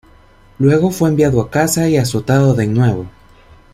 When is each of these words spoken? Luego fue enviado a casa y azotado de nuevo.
Luego 0.57 0.89
fue 0.89 1.09
enviado 1.09 1.39
a 1.41 1.51
casa 1.51 1.87
y 1.87 1.95
azotado 1.95 2.55
de 2.55 2.65
nuevo. 2.65 3.05